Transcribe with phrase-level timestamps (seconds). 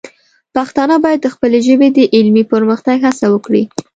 [0.55, 3.63] پښتانه باید د خپلې ژبې د علمي پرمختګ هڅه وکړي.